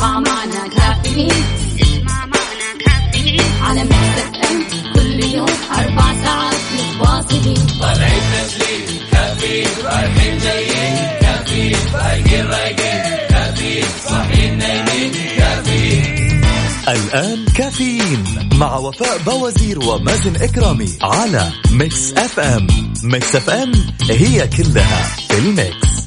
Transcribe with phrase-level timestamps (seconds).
[0.00, 1.44] اسمع معنا كافيين
[1.80, 4.64] اسمع معنا كافيين على مكتب
[4.94, 7.66] كل يوم أربع ساعات متواصلين.
[7.80, 16.40] طالعين تسليم كافيين رايحين جايين كافيين فايقين رايقين كافيين صاحيين نايمين كافيين
[16.88, 18.24] الآن كافيين
[18.54, 22.66] مع وفاء بوزير ومازن الكرامي على ميكس أف أم
[23.02, 23.72] ميكس أف أم
[24.10, 25.99] هي كلها في الميكس.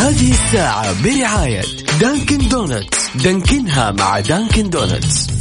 [0.00, 1.62] هذه الساعة برعاية
[2.00, 3.16] دانكن دونتس.
[3.16, 5.39] دانكنها مع دانكن دونتس.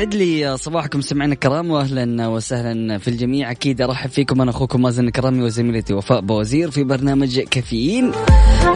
[0.00, 3.50] يسعد لي صباحكم سمعنا الكرام واهلا وسهلا في الجميع.
[3.50, 8.12] أكيد أرحب فيكم أنا أخوكم مازن الكرامي وزميلتي وفاء بوزير في برنامج كافيين.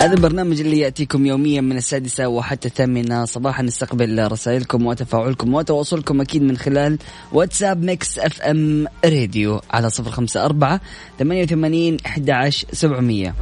[0.01, 3.25] هذا البرنامج اللي يأتيكم يوميا من السادسة وحتى الثامنة.
[3.25, 6.99] صباحا نستقبل رسائلكم وتفاعلكم وتواصلكم أكيد من خلال
[7.33, 10.79] واتساب ميكس أف أم راديو على 054
[11.19, 13.35] 88 11700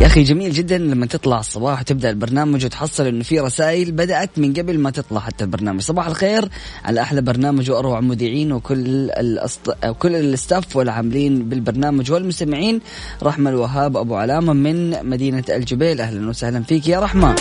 [0.00, 4.52] يا أخي جميل جدا لما تطلع الصباح وتبدأ البرنامج وتحصل إنه في رسائل بدأت من
[4.52, 5.80] قبل ما تطلع حتى البرنامج.
[5.80, 6.48] صباح الخير
[6.84, 9.70] على أحلى برنامج وأروع مذيعين وكل الأسط...
[9.98, 12.80] كل ال staff والعاملين بالبرنامج والمستمعين.
[13.22, 16.00] رحمة الوهاب أبو علامة من مدينة الجبيل.
[16.00, 17.36] أهلا وسهلا فيك يا رحمة.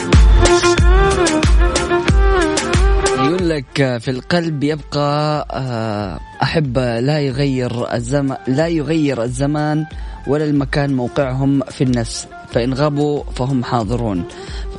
[3.17, 9.85] يقول لك في القلب يبقى آه، أحب لا يغير الزمان لا يغير الزمان
[10.27, 12.27] ولا المكان موقعهم في النفس.
[12.51, 14.23] فإن غابوا فهم حاضرون.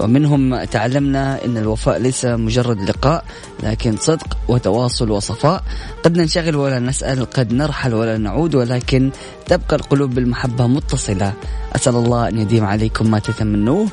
[0.00, 3.24] ومنهم تعلمنا أن الوفاء ليس مجرد لقاء
[3.62, 5.62] لكن صدق وتواصل وصفاء.
[6.04, 9.10] قد ننشغل ولا نسأل قد نرحل ولا نعود ولكن
[9.46, 11.32] تبقى القلوب بالمحبة متصلة.
[11.76, 13.88] أسأل الله أن يديم عليكم ما تتمنوه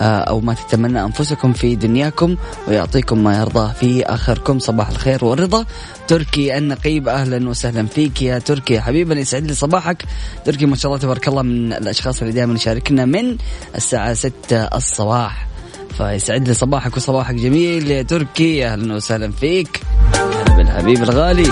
[0.00, 2.36] آه، أو ما تتمنى أنفسكم في دنياكم
[2.68, 4.58] ويعطيكم ما يرضاه في آخركم.
[4.58, 5.64] صباح الخير والرضا.
[6.08, 8.80] تركي النقيب أهلا وسهلا فيك يا تركي.
[8.80, 10.04] حبيبنا يسعد لي صباحك.
[10.44, 13.36] تركي ما شاء الله تبارك الله من الأشخاص اللي دائما يشاركنا من
[13.76, 15.48] الساعة 6 الصباح.
[15.98, 18.66] فيسعد لي صباحك وصباحك جميل يا تركي.
[18.66, 19.80] أهلا وسهلا فيك.
[20.56, 21.46] بالحبيب الغالي.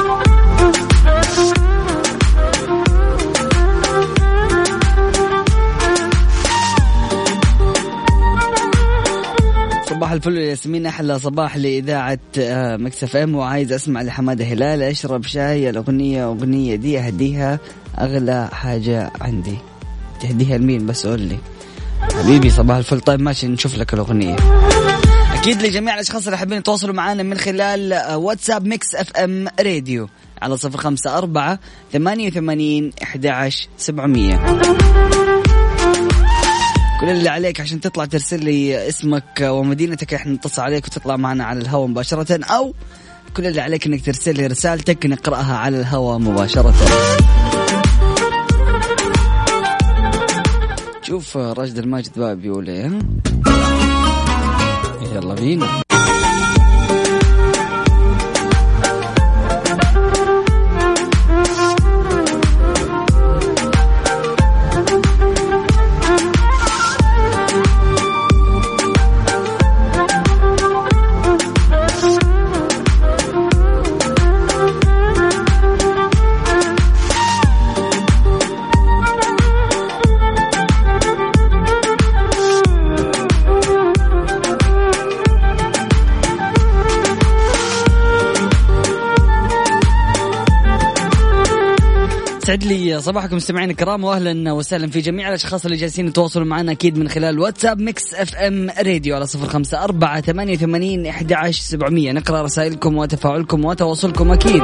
[9.96, 10.86] صباح الفل يا ياسمين.
[10.86, 13.34] أحلى صباح لإذاعة آه، مكس إف إم.
[13.34, 14.82] وعايز أسمع لحمادة هلال.
[14.82, 17.58] أشرب شاي الأغنية أغنية دي أهديها.
[17.98, 19.56] أغلى حاجة عندي.
[20.20, 21.38] تهديها لمين بس؟ قول لي.
[22.00, 23.00] حبيبي صباح الفل.
[23.00, 24.36] طيب ماشي نشوف لك الأغنية.
[25.34, 30.08] أكيد لجميع الأشخاص اللي حابين يتواصلوا معنا من خلال آه، واتساب ميكس إف إم راديو
[30.42, 31.58] على صفر خمسة أربعة
[31.92, 34.60] ثمانية وثمانين أحد عشر سبعمية.
[37.00, 41.60] كل اللي عليك عشان تطلع ترسل لي اسمك ومدينتك إحنا نتصل عليك وتطلع معنا على
[41.60, 42.74] الهواء مباشرة أو
[43.36, 46.74] كل اللي عليك إنك ترسل لي رسالتك نقرأها على الهواء مباشرة
[51.02, 52.90] شوف راشد الماجد بقى بيقول إيه؟
[55.14, 55.66] يلا بينا
[92.46, 96.98] سعد لي صباحكم مستمعينا الكرام واهلا وسهلا في جميع الأشخاص اللي جالسين يتواصلوا معنا أكيد
[96.98, 101.62] من خلال واتساب ميكس إف إم راديو على صفر خمسة أربعة ثمانية وثمانين احدى عشر
[101.62, 102.12] سبعمية.
[102.12, 104.62] نقرأ رسائلكم وتفاعلكم وتواصلكم أكيد.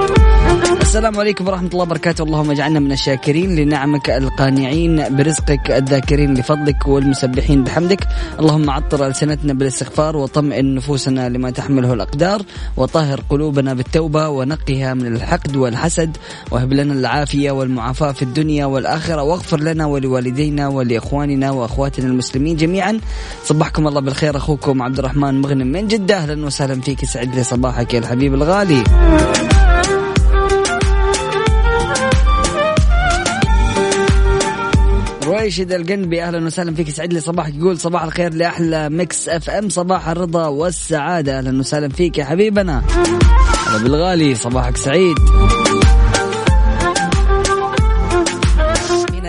[0.80, 2.24] السلام عليكم ورحمة الله وبركاته.
[2.24, 8.08] اللهم اجعلنا من الشاكرين لنعمك القانعين برزقك الذاكرين لفضلك والمسبحين بحمدك.
[8.40, 12.42] اللهم عطر ألسنتنا بالاستغفار وطمئن نفوسنا لما تحمله الأقدار.
[12.76, 16.16] وطهر قلوبنا بالتوبة ونقها من الحقد والحسد.
[16.50, 19.22] وهب لنا العافية والمعافاة في الدنيا والآخرة.
[19.22, 23.00] واغفر لنا ولوالدينا ولإخواننا وأخواتنا المسلمين جميعا.
[23.44, 24.36] صبحكم الله بالخير.
[24.36, 26.16] أخوكم عبد الرحمن مغنم من جدة.
[26.16, 27.02] أهلا وسهلا فيك.
[27.02, 28.84] يسعد لي صباحك يا الحبيب الغالي.
[35.24, 36.22] رويشد القنبي.
[36.22, 36.88] أهلا وسهلا فيك.
[36.88, 37.54] يسعد لي صباحك.
[37.54, 39.68] يقول صباح الخير لأحلى ميكس أف أم.
[39.68, 41.38] صباح الرضا والسعادة.
[41.38, 42.82] أهلا وسهلا فيك يا حبيبنا.
[43.66, 44.34] هلا بالغالي.
[44.34, 45.16] صباحك سعيد.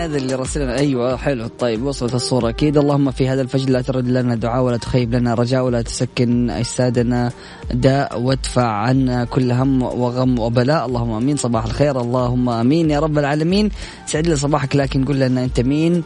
[0.04, 1.46] هذا اللي رسلنا أيوه حلو.
[1.46, 2.48] طيب وصلت الصورة.
[2.48, 6.50] أكيد اللهم في هذا الفجر لا ترد لنا دعاء ولا تخيب لنا رجاء ولا تسكن
[6.50, 7.32] أجسادنا.
[7.74, 10.86] داء وادفع عنا كل هم وغم وبلاء.
[10.86, 11.36] اللهم آمين.
[11.36, 12.00] صباح الخير.
[12.00, 13.70] اللهم آمين يا رب العالمين.
[14.06, 16.02] سعد لي صباحك لكن قل لنا أنت مين.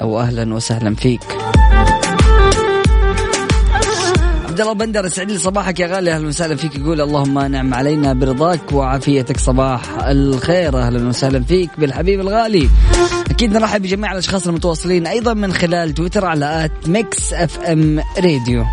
[0.00, 1.20] واهلا وسهلا فيك.
[4.52, 6.12] عبد الله بندر يسعد لي صباحك يا غالي.
[6.12, 6.76] أهلا وسهلا فيك.
[6.76, 9.36] يقول اللهم نعم علينا برضاك وعافيتك.
[9.40, 10.78] صباح الخير.
[10.78, 12.68] أهلا وسهلا فيك بالحبيب الغالي.
[13.30, 18.64] أكيد نرحب بجميع الأشخاص المتواصلين أيضا من خلال تويتر على at Mix FM Radio.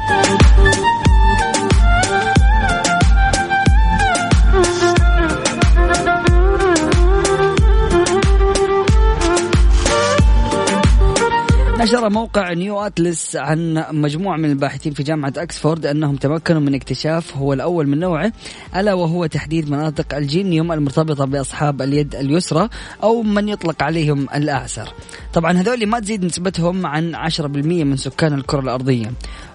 [11.80, 17.38] نشر موقع نيو أتلس عن مجموعة من الباحثين في جامعة أكسفورد أنهم تمكنوا من اكتشاف
[17.38, 18.32] هو الأول من نوعه
[18.76, 22.70] ألا وهو تحديد مناطق الجينيوم المرتبطة بأصحاب اليد اليسرى
[23.04, 24.94] أو من يطلق عليهم الأعسر
[25.34, 29.12] طبعا هذول ما تزيد نسبتهم عن 10% من سكان الكرة الأرضية.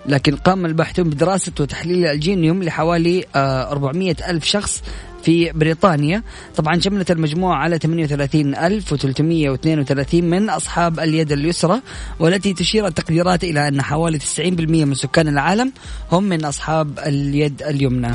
[0.06, 4.82] لكن قام الباحثون بدراسة وتحليل الجينيوم لحوالي 400 آه، ألف شخص
[5.24, 6.22] في بريطانيا.
[6.56, 11.80] طبعا شملت المجموعة على 38332 من أصحاب اليد اليسرى
[12.20, 15.72] والتي تشير التقديرات إلى أن حوالي 90% من سكان العالم
[16.12, 18.14] هم من أصحاب اليد اليمنى.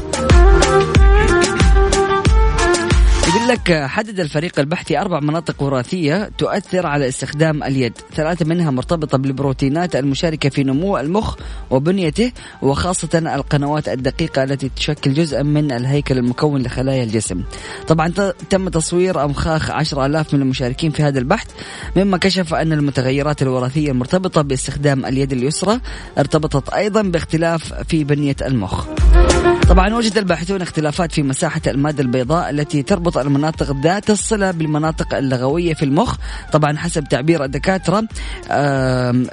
[3.30, 7.94] يقول لك حدد الفريق البحثي أربع مناطق وراثية تؤثر على استخدام اليد.
[8.16, 11.36] ثلاثة منها مرتبطة بالبروتينات المشاركة في نمو المخ
[11.70, 12.32] وبنيته
[12.62, 17.44] وخاصة القنوات الدقيقة التي تشكل جزءا من الهيكل المكون لخلايا الجسم.
[17.88, 18.08] طبعا
[18.50, 21.48] تم تصوير أمخاخ عشر ألاف من المشاركين في هذا البحث
[21.96, 25.80] مما كشف أن المتغيرات الوراثية المرتبطة باستخدام اليد اليسرى
[26.18, 28.86] ارتبطت أيضا باختلاف في بنية المخ.
[29.70, 35.74] طبعا وجد الباحثون اختلافات في مساحة المادة البيضاء التي تربط المناطق ذات الصلة بالمناطق اللغوية
[35.74, 36.16] في المخ.
[36.52, 38.04] طبعا حسب تعبير الدكاترة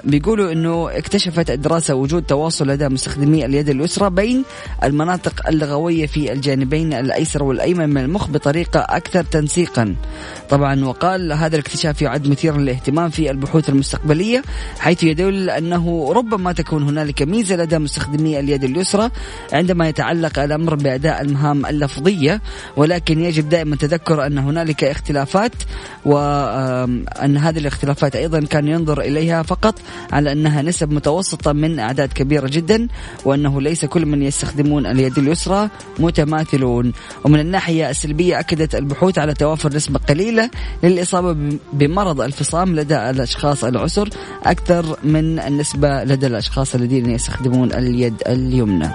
[0.03, 4.43] بيقولوا أنه اكتشفت الدراسة وجود تواصل لدى مستخدمي اليد اليسرى بين
[4.83, 9.95] المناطق اللغوية في الجانبين الأيسر والأيمن من المخ بطريقة أكثر تنسيقا.
[10.49, 14.43] طبعا وقال هذا الاكتشاف يعد مثيرا للاهتمام في البحوث المستقبلية
[14.79, 19.09] حيث يدل أنه ربما تكون هنالك ميزة لدى مستخدمي اليد اليسرى
[19.53, 22.41] عندما يتعلق الأمر بأداء المهام اللفظية
[22.75, 25.51] ولكن يجب دائما تذكر أن هنالك اختلافات
[26.05, 29.75] وأن هذه الاختلافات أيضا كان ينظر إليها فقط
[30.11, 32.87] على أنها نسب متوسطة من أعداد كبيرة جدا
[33.25, 35.69] وأنه ليس كل من يستخدمون اليد اليسرى
[35.99, 36.93] متماثلون.
[37.23, 40.49] ومن الناحية السلبية أكدت البحوث على توافر نسبة قليلة
[40.83, 44.09] للإصابة بمرض الفصام لدى الأشخاص العسر
[44.45, 48.89] أكثر من النسبة لدى الأشخاص الذين يستخدمون اليد اليمنى.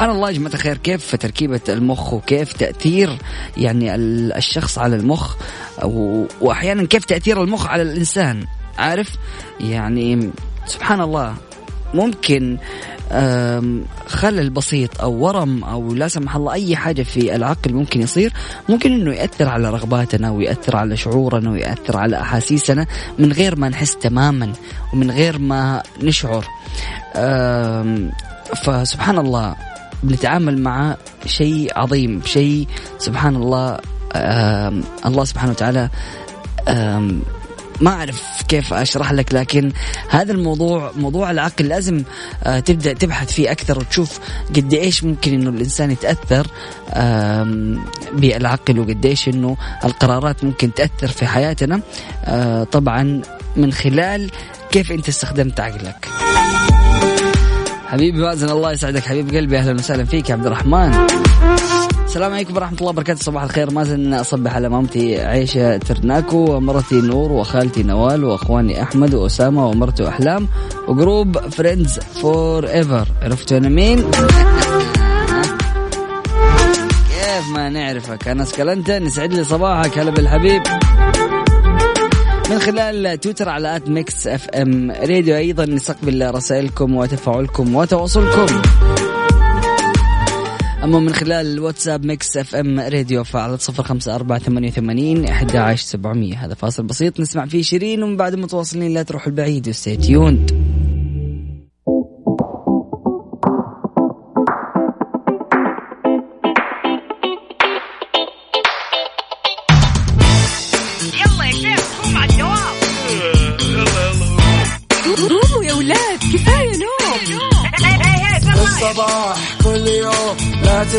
[0.00, 3.18] سبحان الله يا جماعة الخير كيف تركيبة المخ وكيف تأثير
[3.56, 5.36] يعني الشخص على المخ؟
[6.40, 8.44] وأحيانا كيف تأثير المخ على الإنسان؟
[8.78, 9.08] عارف؟
[9.60, 10.30] يعني
[10.66, 11.34] سبحان الله
[11.94, 12.58] ممكن
[14.06, 18.32] خلل بسيط أو ورم أو لا سمح الله أي حاجة في العقل ممكن يصير
[18.68, 22.86] ممكن إنه يأثر على رغباتنا ويأثر على شعورنا ويأثر على أحاسيسنا
[23.18, 24.52] من غير ما نحس تماما
[24.92, 26.44] ومن غير ما نشعر.
[28.64, 29.56] فسبحان الله
[30.02, 32.66] بنتعامل مع شيء عظيم شيء
[32.98, 33.78] سبحان الله
[35.06, 35.90] الله سبحانه وتعالى
[37.80, 39.72] ما أعرف كيف أشرح لك لكن
[40.08, 42.02] هذا الموضوع موضوع العقل لازم
[42.44, 44.18] آه، تبدأ تبحث فيه أكثر وتشوف
[44.56, 46.46] قد إيش ممكن إنه الإنسان يتأثر
[48.12, 51.80] بالعقل وقد إيش إنه القرارات ممكن تأثر في حياتنا
[52.24, 53.22] آه، طبعا
[53.56, 54.30] من خلال
[54.70, 56.08] كيف أنت استخدمت عقلك.
[57.90, 59.02] حبيبي مازن الله يسعدك.
[59.02, 60.94] حبيب قلبي أهلا وسهلا فيك يا عبد الرحمن.
[62.04, 63.20] السلام عليكم ورحمة الله وبركاته.
[63.20, 63.70] صباح الخير.
[63.70, 70.48] مازن أصبح على مامتي عيشة ترناكو ومرتي نور وخالتي نوال وأخواني أحمد وأسامة ومرته أحلام
[70.88, 73.98] و group friends forever عرفتوا أنا مين؟
[77.10, 80.62] كيف ما نعرفك؟ أنا سكلنتا نسعد لي صباحك هلا بالحبيب.
[82.50, 88.46] من خلال تويتر على at Mix FM Radio أيضا نستقبل رسائلكم وتفاعلكم وتواصلكم.
[90.84, 95.86] أما من خلال الواتساب Mix FM Radio فعلى صفر خمسة أربعة ثمانية وثمانين أحد عشر
[95.86, 96.44] سبعمية.
[96.44, 97.20] هذا فاصل بسيط.
[97.20, 100.59] نسمع فيه شيرين ومن بعد متواصلين لا تروحوا البعيد و stay tuned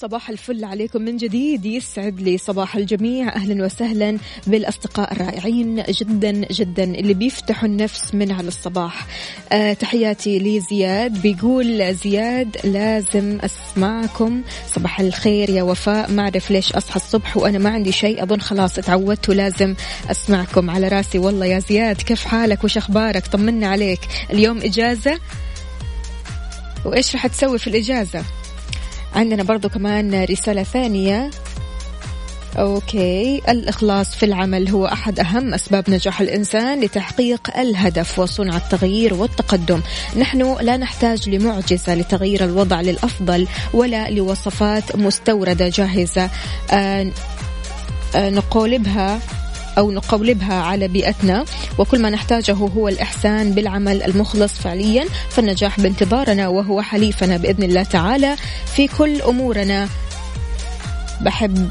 [0.00, 1.66] صباح الفل عليكم من جديد.
[1.66, 3.36] يسعد لي صباح الجميع.
[3.36, 9.06] أهلا وسهلا بالأصدقاء الرائعين جدا جدا اللي بيفتحوا النفس من على الصباح.
[9.52, 11.22] آه تحياتي لزياد.
[11.22, 14.42] بيقول زياد لازم أسمعكم.
[14.74, 16.10] صباح الخير يا وفاء.
[16.10, 18.22] ما أعرف ليش أصحى الصبح وأنا ما عندي شيء.
[18.22, 19.74] أظن خلاص اتعودت ولازم
[20.10, 21.18] أسمعكم على راسي.
[21.18, 24.00] والله يا زياد كيف حالك؟ وش أخبارك؟ طمنا عليك.
[24.32, 25.18] اليوم إجازة؟
[26.84, 28.24] وإيش راح تسوي في الإجازة؟
[29.16, 31.30] عندنا برضو كمان رسالة ثانية.
[32.58, 33.42] أوكي.
[33.48, 39.80] الإخلاص في العمل هو أحد أهم أسباب نجاح الإنسان لتحقيق الهدف وصنع التغيير والتقدم.
[40.18, 46.30] نحن لا نحتاج لمعجزة لتغيير الوضع للأفضل ولا لوصفات مستوردة جاهزة.
[46.70, 47.12] آه
[48.16, 49.18] آه نقولبها
[49.78, 51.44] أو نقولبها على بيئتنا.
[51.78, 58.36] وكل ما نحتاجه هو الإحسان بالعمل المخلص فعليا فالنجاح بانتظارنا وهو حليفنا بإذن الله تعالى
[58.76, 59.88] في كل أمورنا.
[61.20, 61.70] بحب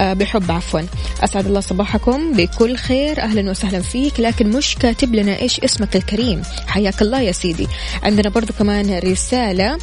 [0.00, 0.80] آه، بحب عفوا.
[1.24, 3.20] أسعد الله صباحكم بكل خير.
[3.20, 4.20] أهلا وسهلا فيك.
[4.20, 6.42] لكن مش كاتب لنا إيش اسمك الكريم.
[6.66, 7.68] حياك الله يا سيدي.
[8.02, 9.78] عندنا برضو كمان رسالة.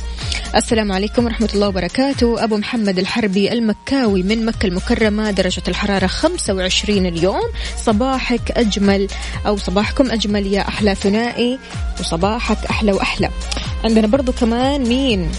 [0.55, 2.43] السلام عليكم ورحمة الله وبركاته.
[2.43, 7.41] أبو محمد الحربي المكاوي من مكة المكرمة درجة الحرارة 25 اليوم.
[7.77, 9.08] صباحك أجمل
[9.48, 11.60] أو صباحكم أجمل يا أحلى ثنائي
[12.00, 13.29] وصباحك أحلى وأحلى.
[13.84, 15.31] عندنا برضو كمان مين؟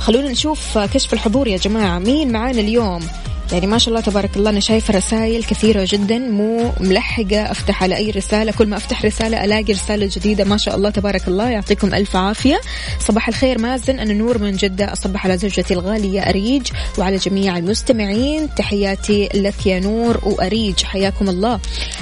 [0.00, 3.06] خلونا نشوف كشف الحضور يا جماعة مين معانا اليوم؟
[3.52, 7.96] يعني ما شاء الله تبارك الله أنا شايفة رسائل كثيرة جدا مو ملحقة أفتح على
[7.96, 8.52] أي رسالة.
[8.52, 10.44] كل ما أفتح رسالة ألاقي رسالة جديدة.
[10.44, 12.60] ما شاء الله تبارك الله يعطيكم ألف عافية.
[13.00, 16.66] صباح الخير مازن أنا نور من جدة أصبح على زوجتي الغالية أريج
[16.98, 21.60] وعلى جميع المستمعين تحياتي لك يا نور وأريج حياكم الله.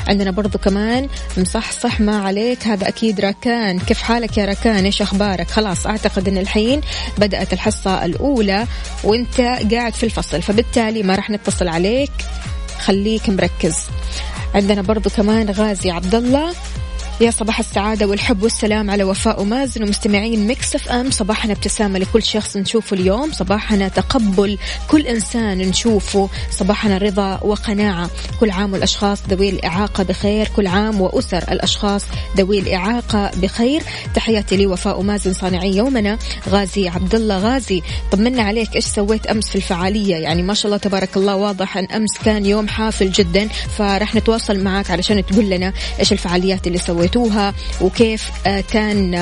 [0.08, 3.78] عندنا برضو كمان مصحصح ما عليك هذا أكيد راكان.
[3.78, 6.80] كيف حالك يا راكان؟ إيش أخبارك؟ خلاص أعتقد أن الحين
[7.18, 8.66] بدأت الحصة الأولى
[9.04, 9.40] وأنت
[9.72, 12.12] قاعد في الفصل فبالتالي ما راح نتصل عليك.
[12.78, 13.76] خليك مركز.
[14.54, 16.54] عندنا برضو كمان غازي عبد الله
[17.20, 21.10] يا صباح السعادة والحب والسلام على وفاء ومازن ومستمعين Mix FM.
[21.10, 23.32] صباحنا ابتسامة لكل شخص نشوفه اليوم.
[23.32, 26.28] صباحنا تقبل كل إنسان نشوفه.
[26.50, 28.10] صباحنا رضا وقناعة.
[28.40, 30.48] كل عام والأشخاص ذوي الإعاقة بخير.
[30.56, 32.04] كل عام وأسر الأشخاص
[32.36, 33.82] ذوي الإعاقة بخير.
[34.14, 36.18] تحياتي لي وفاء ومازن صانعي يومنا.
[36.48, 38.76] غازي عبد الله غازي طمنا عليك.
[38.76, 42.46] إيش سويت أمس في الفعالية؟ يعني ما شاء الله تبارك الله واضح أن أمس كان
[42.46, 43.48] يوم حافل جدا.
[43.48, 49.14] فرح نتواصل معك علشان تقول لنا إيش الفعاليات اللي سويتوها وكيف آه، كان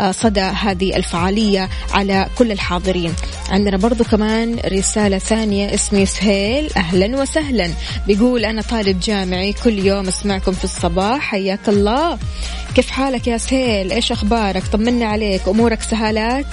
[0.00, 3.14] آه، صدى هذه الفعالية على كل الحاضرين.
[3.48, 7.70] عندنا برضو كمان رسالة ثانية اسمي سهيل أهلا وسهلا.
[8.06, 12.18] بيقول أنا طالب جامعي كل يوم أسمعكم في الصباح حياك الله.
[12.74, 16.46] كيف حالك يا سهيل؟ إيش أخبارك؟ طمنا عليك أمورك سهالات؟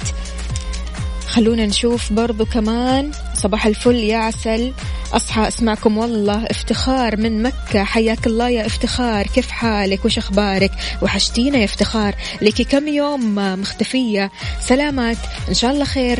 [1.33, 3.11] خلونا نشوف برضو كمان.
[3.33, 4.73] صباح الفل يا عسل.
[5.13, 6.45] أصحى أسمعكم والله.
[6.45, 7.83] افتخار من مكة.
[7.83, 9.27] حياك الله يا افتخار.
[9.27, 10.71] كيف حالك؟ وش أخبارك؟
[11.01, 12.15] وحشتينا يا افتخار.
[12.41, 14.31] لك كم يوم مختفية.
[14.61, 15.17] سلامات.
[15.49, 16.19] إن شاء الله خير.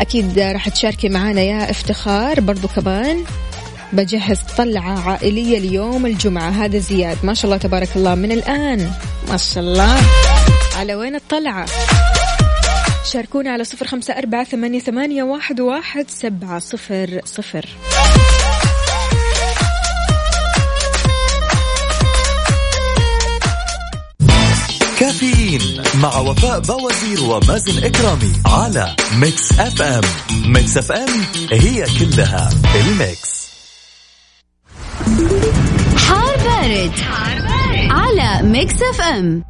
[0.00, 2.40] أكيد راح تشاركي معنا يا افتخار.
[2.40, 3.24] برضو كمان
[3.92, 6.50] بجهز طلعة عائلية ليوم الجمعة.
[6.50, 7.18] هذا زياد.
[7.22, 8.14] ما شاء الله تبارك الله.
[8.14, 8.90] من الآن.
[9.28, 9.96] ما شاء الله.
[10.76, 11.66] على وين الطلعة؟
[13.08, 17.66] شاركونا على صفر خمسة أربعة ثمانية, ثمانية واحد, واحد سبعة صفر صفر.
[24.98, 30.02] كافيين مع وفاء بوازير ومازن إكرامي على Mix FM.
[30.46, 31.08] Mix FM
[31.52, 33.48] هي كلها ال mix.
[35.96, 37.90] حار بارد, حار بارد.
[37.90, 39.44] على Mix FM.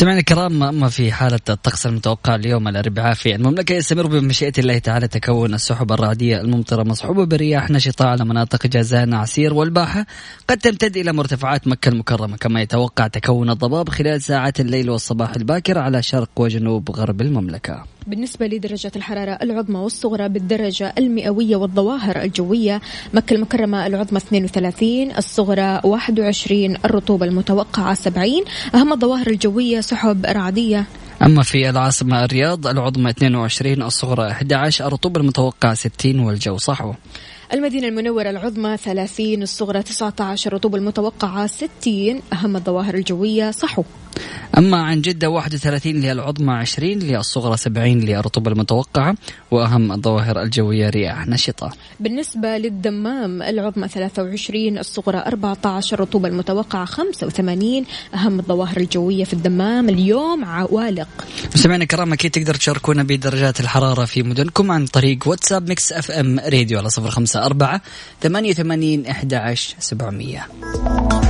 [0.00, 3.74] سمعنا الكرام اما في حالة الطقس المتوقع اليوم الأربعاء في المملكة.
[3.74, 9.54] يستمر بمشيئة الله تعالى تكون السحب الرعديه الممطرة مصحوبة برياح نشطة على مناطق جازان عسير
[9.54, 10.06] والباحة.
[10.48, 12.36] قد تمتد إلى مرتفعات مكة المكرمة.
[12.36, 17.84] كما يتوقع تكون الضباب خلال ساعات الليل والصباح الباكر على شرق وجنوب غرب المملكة.
[18.06, 22.80] بالنسبة لدرجة الحرارة العظمى والصغرى بالدرجة المئوية والظواهر الجوية
[23.14, 30.84] مكة المكرمة العظمى 32 الصغرى 21 الرطوبة المتوقعة 70 أهم الظواهر الجوية سحب رعدية.
[31.22, 36.92] أما في العاصمة الرياض العظمى 22 الصغرى 11 الرطوبة المتوقعة 60 والجو صحو.
[37.52, 43.82] المدينة المنورة العظمى 30 الصغرى 19 الرطوبة المتوقعة 60 أهم الظواهر الجوية صحو.
[44.58, 49.14] أما عن جدة 31 للعظمى 20 للصغرى 70 للرطوبة المتوقعة
[49.50, 51.70] وأهم الظواهر الجوية رياح نشطة.
[52.00, 60.44] بالنسبة للدمام العظمى 23 الصغرى 14 الرطوبة المتوقعة 85 أهم الظواهر الجوية في الدمام اليوم
[60.44, 61.08] عوالق.
[61.54, 66.78] مستمعينا الكرام أكيد تقدر تشاركونا بدرجات الحرارة في مدنكم عن طريق واتساب Mix FM Radio
[66.78, 67.80] على 054
[68.22, 71.29] 88 11 700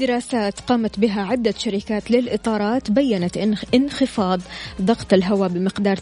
[0.00, 4.40] دراسات قامت بها عدة شركات للإطارات بيّنت إن انخفاض
[4.82, 6.00] ضغط الهواء بمقدار 30%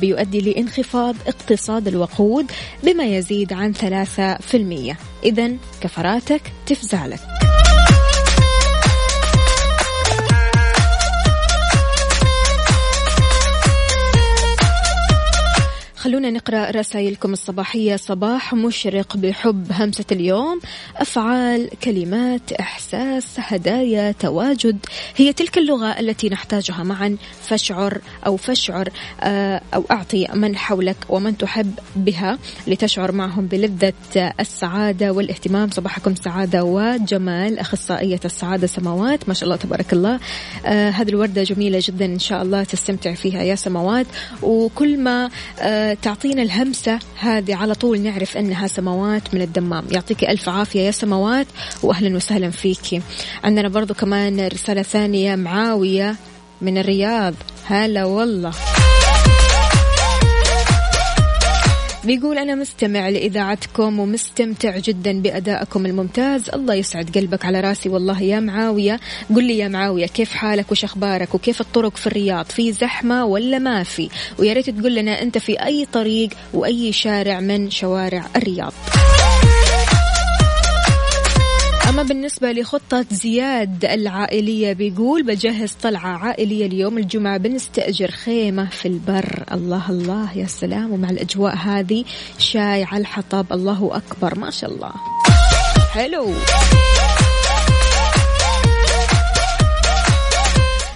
[0.00, 2.46] بيؤدي لانخفاض اقتصاد الوقود
[2.82, 7.06] بما يزيد عن 3% إذا كفراتك تفزع
[16.06, 17.96] خلونا نقرأ رسائلكم الصباحية.
[17.96, 19.72] صباح مشرق بحب.
[19.72, 20.60] همسة اليوم.
[20.96, 24.78] أفعال كلمات إحساس هدايا تواجد.
[25.16, 27.16] هي تلك اللغة التي نحتاجها معا.
[27.42, 28.88] فاشعر أو فاشعر
[29.20, 33.92] آه، أو أعطي من حولك ومن تحب بها لتشعر معهم بلذة
[34.40, 35.70] السعادة والاهتمام.
[35.70, 37.58] صباحكم سعادة وجمال.
[37.58, 39.28] أخصائية السعادة سماوات.
[39.28, 40.20] ما شاء الله تبارك الله.
[40.66, 44.06] آه هذه الوردة جميلة جدا إن شاء الله تستمتع فيها يا سماوات.
[44.42, 49.84] وكل ما آه تعطينا الهمسة هذه على طول نعرف أنها سماوات من الدمام.
[49.90, 51.46] يعطيك ألف عافية يا سماوات
[51.82, 53.02] وأهلا وسهلا فيك.
[53.44, 56.16] عندنا برضو كمان رسالة ثانية معاوية
[56.60, 57.34] من الرياض.
[57.66, 58.52] هلا والله.
[62.06, 66.50] بيقول أنا مستمع لإذاعتكم ومستمتع جدا بأدائكم الممتاز.
[66.50, 67.88] الله يسعد قلبك على راسي.
[67.88, 69.00] والله يا معاوية
[69.34, 73.58] قل لي يا معاوية كيف حالك وش أخبارك؟ وكيف الطرق في الرياض؟ في زحمة ولا
[73.58, 78.72] ما في؟ ويا ريت تقول لنا أنت في أي طريق وأي شارع من شوارع الرياض.
[81.96, 89.44] أما بالنسبة لخطة زياد العائلية بيقول بجهز طلعة عائلية اليوم الجمعة بنستأجر خيمة في البر.
[89.52, 90.92] الله الله يا سلام.
[90.92, 92.04] ومع الأجواء هذه
[92.38, 93.46] شاي على الحطب.
[93.52, 94.92] الله أكبر ما شاء الله.
[95.92, 96.32] حلو.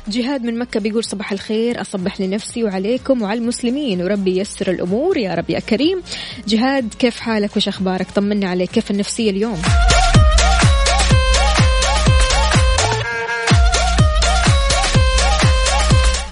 [0.09, 4.03] جهاد من مكة بيقول صباح الخير أصبح لنفسي وعليكم وعلى المسلمين.
[4.03, 6.03] وربي يسر الأمور يا رب يا كريم.
[6.49, 8.71] جهاد كيف حالك؟ وش أخبارك؟ طمنا عليك.
[8.71, 9.63] كيف النفسية اليوم؟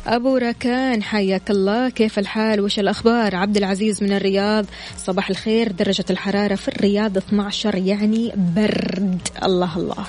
[0.09, 1.89] أبو ركان حياك الله.
[1.89, 4.67] كيف الحال؟ وش الأخبار؟ عبد العزيز من الرياض.
[4.97, 5.73] صباح الخير.
[5.73, 9.29] درجة الحرارة في الرياض 12 يعني برد.
[9.43, 10.07] الله الله.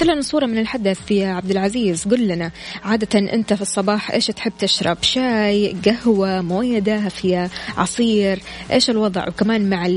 [0.00, 2.04] أرسل لنا صورة من الحدث يا عبد العزيز.
[2.08, 2.50] قل لنا
[2.84, 9.70] عادة أنت في الصباح إيش تحب تشرب؟ شاي قهوة موية دافية عصير إيش الوضع؟ وكمان
[9.70, 9.88] مع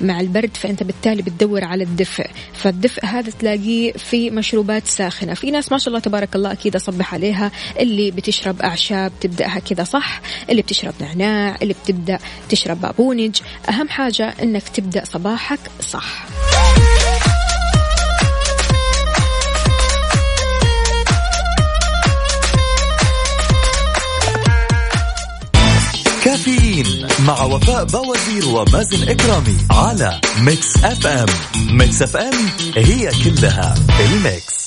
[0.00, 2.26] مع البرد فأنت بالتالي بتدور على الدفء.
[2.52, 5.34] فالدفء هذا تلاقيه في مشروبات ساخنة.
[5.34, 7.50] في ناس ما شاء الله تبارك الله أكيد أصبح عليها.
[7.80, 10.20] اللي بتشرب أعشاب تبدأها كذا صح؟
[10.50, 13.40] اللي بتشرب نعناع اللي بتبدأ تشرب بابونج.
[13.68, 16.37] أهم حاجة أنك تبدأ صباحك صح.
[26.48, 31.26] كافيين مع وفاء بوازير ومازن إكرامي على Mix FM.
[31.70, 32.34] Mix FM
[32.76, 34.58] هي كلها ال mix.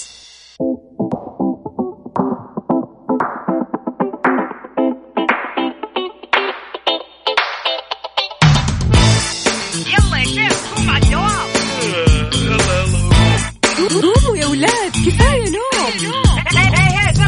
[9.88, 11.48] يلا يا شيخ قوم على الدوام
[14.02, 16.12] قوموا يا ولاد كفاية نوم.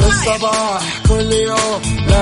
[0.10, 1.82] الصباح كل يوم.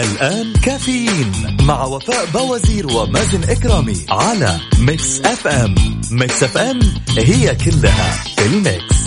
[0.00, 5.74] الآن كافيين مع وفاء بوازير ومازن إكرامي على Mix FM.
[6.10, 6.80] Mix FM
[7.18, 9.00] هي كلها في ال mix.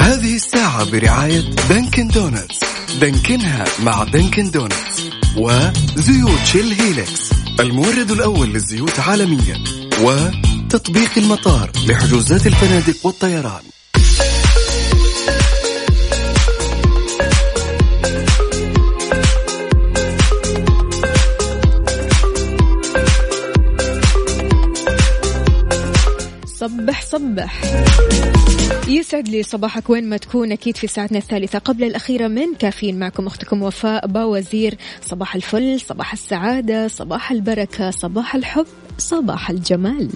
[0.00, 2.60] هذه الساعة برعاية Dunkin' Donuts.
[3.00, 5.02] دانكنها مع Dunkin' Donuts
[5.36, 7.30] وزيوت Shell Helix
[7.60, 9.64] المورد الأول للزيوت عالميا
[10.64, 13.62] وتطبيق المطار لحجوزات الفنادق والطيران.
[26.46, 27.60] صبح صبح.
[28.88, 31.58] يسعد لي صباحك وين ما تكون أكيد في ساعتنا الثالثة.
[31.58, 34.74] قبل الأخيرة من كافيين معكم أختكم وفاء باوزير.
[35.02, 38.66] صباح الفل صباح السعادة صباح البركة صباح الحب
[38.98, 40.08] صباح الجمال.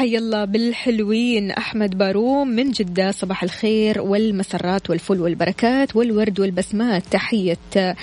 [0.00, 1.50] حي الله بالحلوين.
[1.50, 7.02] أحمد باروم من جدة صباح الخير والمسرات والفل والبركات والورد والبسمات.
[7.10, 7.96] تحية آه،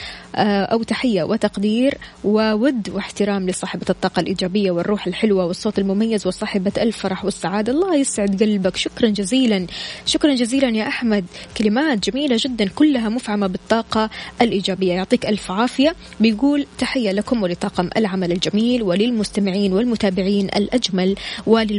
[0.65, 7.73] أو تحية وتقدير وود واحترام لصاحبة الطاقة الإيجابية والروح الحلوة والصوت المميز وصاحبة الفرح والسعادة.
[7.73, 8.75] الله يسعد قلبك.
[8.75, 9.67] شكرا جزيلا.
[10.05, 11.25] شكرا جزيلا يا أحمد.
[11.57, 14.10] كلمات جميلة جدا كلها مفعمة بالطاقة
[14.41, 14.93] الإيجابية.
[14.93, 15.95] يعطيك ألف عافية.
[16.19, 21.15] بيقول تحية لكم ولطاقم العمل الجميل وللمستمعين والمتابعين الأجمل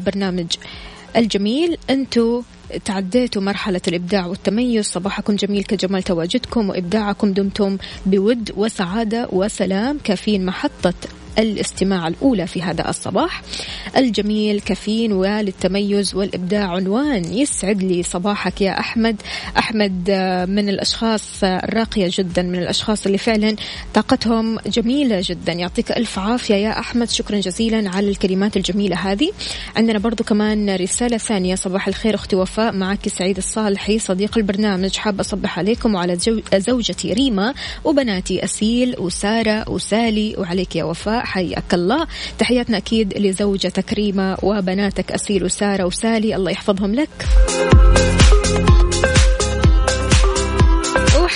[0.08, 0.56] وللبرنامج
[1.16, 2.42] الجميل أنتم
[2.84, 4.84] تعديتوا مرحلة الإبداع والتميز.
[4.84, 9.98] صباحكم جميل كجمال تواجدكم وإبداعكم دمتم بود وسعادة وسلام.
[10.04, 10.94] كافيين محطة
[11.38, 13.42] الاستماع الأولى في هذا الصباح.
[13.96, 19.22] الجميل كفين وللتميز والإبداع عنوان يسعد لي صباحك يا أحمد.
[19.58, 23.56] أحمد آه، من الأشخاص الراقية جدا من الأشخاص اللي فعلا
[23.94, 25.52] طاقتهم جميلة جدا.
[25.52, 27.10] يعطيك ألف عافية يا أحمد.
[27.10, 29.30] شكرا جزيلا على الكلمات الجميلة هذه.
[29.76, 31.54] عندنا برضو كمان رسالة ثانية.
[31.54, 32.72] صباح الخير أختي وفاء.
[32.72, 34.96] معك سعيد الصالحي صديق البرنامج.
[34.96, 36.18] حابة أصبح عليكم وعلى
[36.54, 40.34] زوجتي ريما وبناتي أسيل وسارة وسالي.
[40.38, 41.27] وعليك يا وفاء.
[41.28, 42.06] حياك الله.
[42.38, 46.36] تحياتنا أكيد لزوجتك ريما وبناتك أسيل وسارة وسالي.
[46.36, 47.10] الله يحفظهم لك.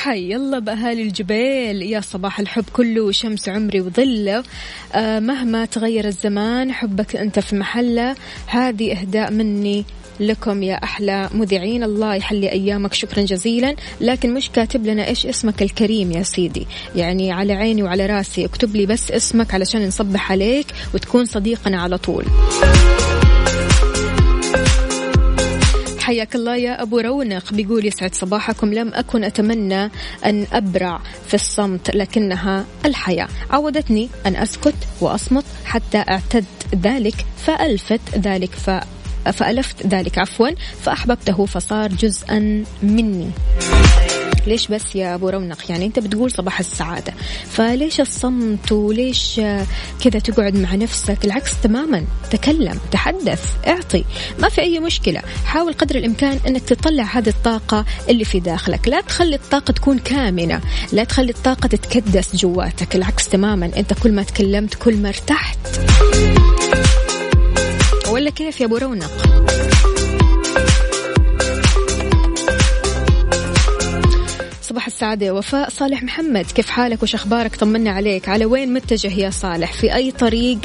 [0.03, 4.43] وحي الله بأهالي الجبيل يا صباح الحب كله شمس عمري وظلة.
[4.93, 8.17] آه مهما تغير الزمان حبك أنت في محلة.
[8.47, 9.85] هذه إهداء مني
[10.21, 11.83] لكم يا أحلى مذيعين.
[11.83, 13.77] الله يحلي أيامك شكرا جزيلا.
[14.01, 16.67] لكن مش كاتب لنا إيش اسمك الكريم يا سيدي.
[16.97, 21.99] يعني على عيني وعلى راسي اكتب لي بس اسمك علشان نصبح عليك وتكون صديقنا على
[21.99, 22.25] طول.
[26.03, 27.53] حياك الله يا أبو رونق.
[27.53, 29.91] بيقول يسعد صباحكم لم أكن أتمنى
[30.27, 33.29] أن أبرع في الصمت لكنها الحياة.
[33.51, 38.71] عودتني أن أسكت وأصمت حتى اعتدت ذلك فألفت ذلك ف
[39.33, 40.49] فألفت ذلك عفوا
[40.83, 43.31] فأحببته فصار جزءا مني.
[44.46, 47.14] ليش بس يا أبو رونق؟ يعني أنت بتقول صباح السعادة.
[47.50, 49.40] فليش الصمت وليش
[50.00, 52.05] كذا تقعد مع نفسك؟ العكس تماما.
[52.31, 54.05] تكلم تحدث اعطي.
[54.38, 55.22] ما في أي مشكلة.
[55.44, 58.88] حاول قدر الإمكان إنك تطلع هذه الطاقة اللي في داخلك.
[58.88, 60.61] لا تخلي الطاقة تكون كامنة.
[60.92, 62.96] لا تخلي الطاقة تتكدس جواتك.
[62.96, 63.70] العكس تماما.
[63.76, 65.59] أنت كل ما تكلمت كل ما ارتحت.
[68.11, 69.11] ولا كيف يا أبو رونق؟
[74.73, 76.47] صباح السعادة وفاء صالح محمد.
[76.47, 78.29] كيف حالك وش أخبارك؟ طمنا عليك.
[78.29, 80.59] على وين متجه يا صالح؟ في أي طريق؟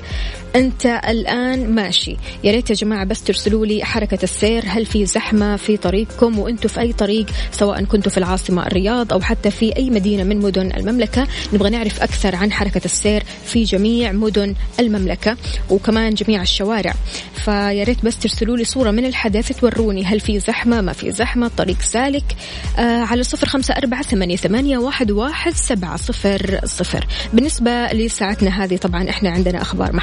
[0.58, 2.18] أنت الآن ماشي.
[2.44, 4.64] يا ريت يا جماعة بس ترسلوا لي حركة السير.
[4.68, 9.22] هل في زحمة في طريقكم؟ وأنتم في أي طريق؟ سواء كنتوا في العاصمة الرياض أو
[9.22, 11.28] حتى في أي مدينة من مدن المملكة.
[11.54, 15.38] نبغى نعرف أكثر عن حركة السير في جميع مدن المملكة
[15.70, 16.94] وكمان جميع الشوارع.
[17.34, 20.04] فيا ريت بس ترسلوا لي صورة من الحدث توروني.
[20.04, 21.52] هل في زحمة؟ ما في زحمة.
[21.58, 22.36] طريق سالك.
[22.78, 27.08] آه على صفر خمسة أربعة ثمانية, ثمانية واحد, واحد سبعة صفر صفر.
[27.34, 29.94] بالنسبة لساعتنا هذه طبعا إحنا عندنا أخبار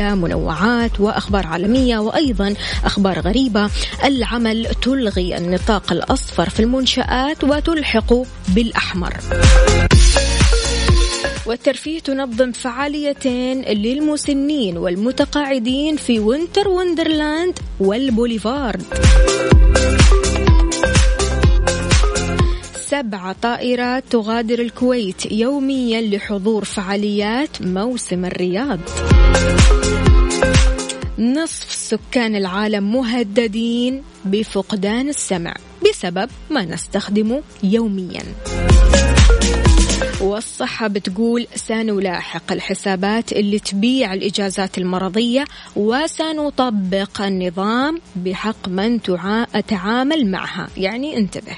[0.00, 3.70] منوعات وأخبار عالمية وأيضا أخبار غريبة.
[4.04, 8.14] العمل تلغي النطاق الأصفر في المنشآت وتلحق
[8.48, 9.14] بالأحمر.
[11.46, 18.82] والترفيه تنظم فعاليتين للمسنين والمتقاعدين في Winter Wonderland والبوليفارد.
[22.90, 28.78] سبع طائرات تغادر الكويت يوميا لحضور فعاليات موسم الرياض.
[31.42, 35.54] نصف سكان العالم مهددين بفقدان السمع
[35.88, 38.22] بسبب ما نستخدمه يوميا.
[40.20, 45.44] والصحة بتقول سنلاحق الحسابات اللي تبيع الإجازات المرضية
[45.76, 49.02] وسنطبق النظام بحق من
[49.68, 50.68] تعامل معها.
[50.76, 51.56] يعني انتبه.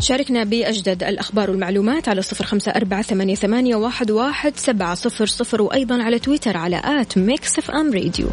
[0.00, 5.62] شاركنا بأجدد الأخبار والمعلومات على صفر خمسة أربعة ثمانية, ثمانية واحد, واحد سبعة صفر صفر
[5.62, 8.28] وأيضا على تويتر على at Mix FM Radio.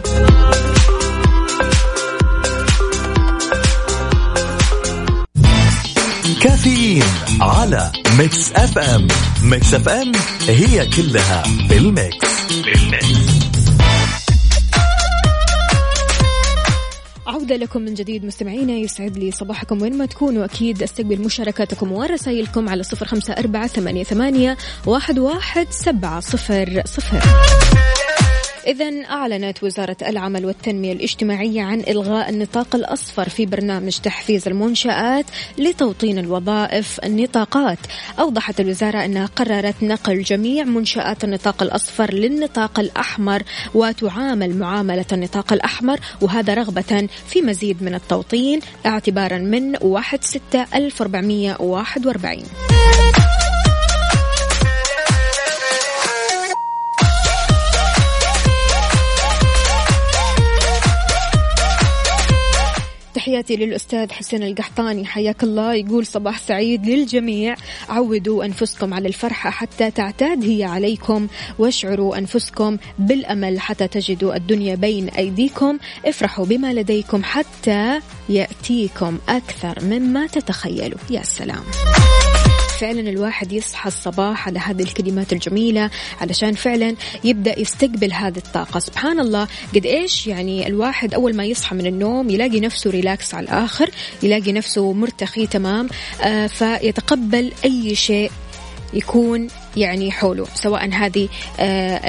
[6.42, 7.04] كافيين
[7.42, 9.08] على Mix FM.
[9.44, 10.12] Mix FM
[10.48, 12.28] هي كلها بال mix.
[12.52, 13.35] بال mix.
[17.28, 20.46] عودة لكم من جديد مستمعينا يسعد لي صباحكم وين ما تكونوا.
[20.46, 27.22] أكيد أستقبل مشاركاتكم ورسائلكم على صفر خمسة أربعة ثمانية, ثمانية واحد, واحد سبعة صفر صفر.
[28.68, 35.26] إذا أعلنت وزارة العمل والتنمية الاجتماعية عن إلغاء النطاق الأصفر في برنامج تحفيز المنشآت
[35.58, 37.78] لتوطين الوظائف النطاقات.
[38.20, 43.44] أوضحت الوزارة أنها قررت نقل جميع منشآت النطاق الأصفر للنطاق الأحمر
[43.76, 52.44] وتعامل معاملة النطاق الأحمر وهذا رغبة في مزيد من التوطين اعتبارا من 1 6 1441
[63.36, 65.06] تحياتي للأستاذ حسين القحطاني.
[65.06, 65.74] حياك الله.
[65.74, 67.56] يقول صباح سعيد للجميع.
[67.90, 71.28] عودوا أنفسكم على الفرحة حتى تعتاد هي عليكم.
[71.60, 75.78] واشعروا أنفسكم بالأمل حتى تجدوا الدنيا بين أيديكم.
[76.06, 81.00] افرحوا بما لديكم حتى يأتيكم أكثر مما تتخيلوا.
[81.10, 81.64] يا سلام.
[82.80, 85.90] فعلا الواحد يصحى الصباح على هذه الكلمات الجميلة
[86.22, 88.80] علشان فعلا يبدأ يستقبل هذه الطاقة.
[88.80, 93.44] سبحان الله قد إيش يعني الواحد أول ما يصحى من النوم يلاقي نفسه ريلاكس على
[93.44, 93.90] الآخر
[94.24, 95.90] يلاقي نفسه مرتخي تمام
[96.22, 98.32] آه فيتقبل أي شيء
[98.94, 102.02] يكون يعني حوله سواء هذه آه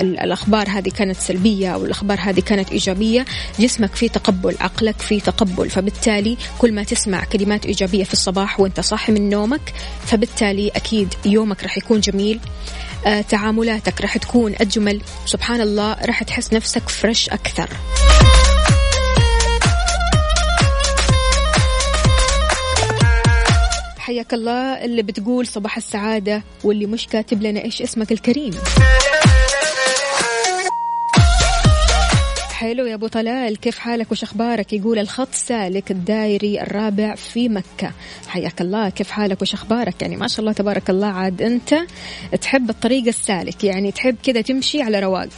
[0.00, 3.24] الأخبار هذه كانت سلبية أو الأخبار هذه كانت إيجابية
[3.58, 8.80] جسمك في تقبل عقلك في تقبل فبالتالي كل ما تسمع كلمات إيجابية في الصباح وأنت
[8.80, 9.72] صاحي من نومك
[10.06, 12.40] فبالتالي أكيد يومك راح يكون جميل
[13.06, 17.68] آه تعاملاتك راح تكون أجمل سبحان الله راح تحس نفسك فريش أكثر.
[24.08, 28.54] حياك الله اللي بتقول صباح السعادة واللي مش كاتب لنا إيش اسمك الكريم.
[32.50, 37.92] حلو يا أبو طلال كيف حالك وش أخبارك؟ يقول الخط سالك الدائري الرابع في مكة.
[38.28, 41.74] حياك الله كيف حالك وش أخبارك؟ يعني ما شاء الله تبارك الله عاد أنت
[42.40, 45.28] تحب الطريق السالك يعني تحب كذا تمشي على رواق.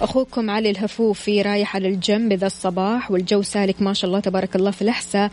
[0.00, 4.70] أخوكم علي الهفوفي رايح على الجنب ذا الصباح والجو سالك ما شاء الله تبارك الله
[4.70, 5.30] في الأحساء.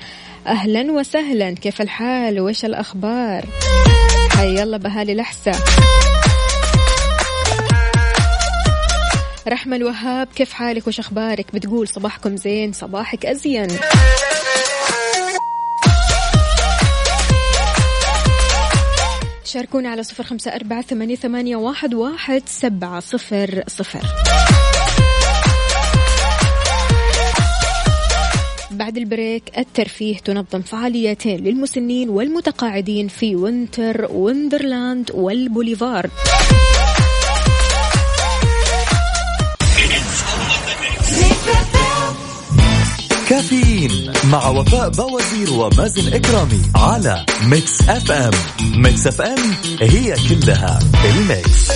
[0.47, 3.45] أهلا وسهلا كيف الحال؟ وإيش الأخبار؟
[4.31, 5.55] حي الله بهالي الأحساء.
[9.47, 13.67] رحمة الوهاب كيف حالك؟ وش أخبارك؟ بتقول صباحكم زين صباحك أزين.
[19.43, 24.01] شاركونا على صفر خمسة أربعة ثمانية, ثمانية واحد, واحد سبعة صفر صفر.
[28.77, 36.09] بعد break ال الترفيه تنظم فعاليتين للمسنين والمتقاعدين في Winter Wonderland والبوليفارد
[43.29, 48.31] كافيين مع وفاء بوازير ومازن إكرامي على Mix FM
[48.75, 49.37] Mix FM
[49.81, 51.71] هي كلها ال mix.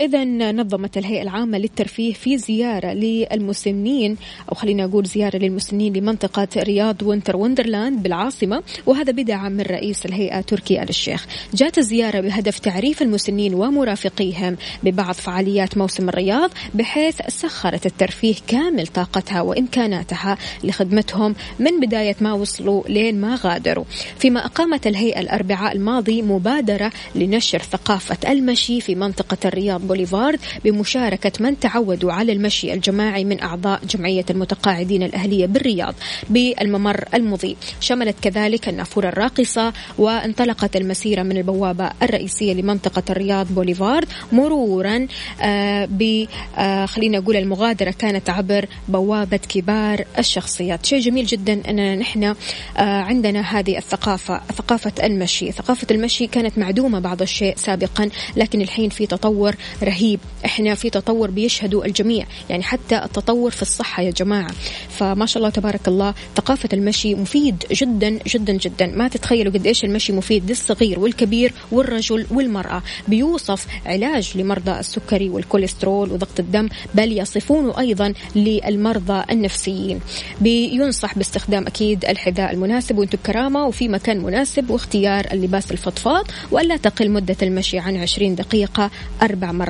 [0.00, 4.16] إذا نظمت الهيئة العامة للترفيه في زيارة للمسنين
[4.48, 10.40] أو خلينا أقول زيارة للمسنين لمنطقة رياض Winter Wonderland بالعاصمة وهذا بدعم من رئيس الهيئة
[10.40, 11.26] تركي آل الشيخ.
[11.54, 19.40] جاءت الزيارة بهدف تعريف المسنين ومرافقيهم ببعض فعاليات موسم الرياض بحيث سخرت الترفيه كامل طاقتها
[19.40, 23.84] وإمكاناتها لخدمتهم من بداية ما وصلوا لين ما غادروا.
[24.18, 31.60] فيما أقامت الهيئة الأربعاء الماضي مبادرة لنشر ثقافة المشي في منطقة الرياض بوليفارد بمشاركة من
[31.60, 35.94] تعودوا على المشي الجماعي من أعضاء جمعية المتقاعدين الأهلية بالرياض
[36.30, 37.56] بالممر المضيء.
[37.80, 45.06] شملت كذلك النافورة الراقصة وانطلقت المسيرة من البوابة الرئيسية لمنطقة الرياض بوليفارد مرورا
[45.42, 46.26] آه ب
[46.58, 50.86] آه خلينا نقول المغادرة كانت عبر بوابة كبار الشخصيات.
[50.86, 52.34] شيء جميل جدا أننا نحن آه
[52.76, 55.52] عندنا هذه الثقافة ثقافة المشي.
[55.52, 60.20] ثقافة المشي كانت معدومة بعض الشيء سابقا لكن الحين في تطور رهيب.
[60.44, 62.26] إحنا في تطور بيشهده الجميع.
[62.50, 64.50] يعني حتى التطور في الصحة يا جماعة.
[64.88, 68.86] فما شاء الله تبارك الله ثقافة المشي مفيد جدا جدا جدا.
[68.86, 72.82] ما تتخيلوا قد إيش المشي مفيد للصغير والكبير والرجل والمرأة.
[73.08, 80.00] بيوصف علاج لمرضى السكري والكوليسترول وضغط الدم بل يصفونه أيضا للمرضى النفسيين.
[80.40, 87.10] بينصح باستخدام أكيد الحذاء المناسب وأنتم بكرامة وفي مكان مناسب واختيار اللباس الفضفاض ولا تقل
[87.10, 88.90] مدة المشي عن 20 دقيقة
[89.22, 89.65] أربع مرات.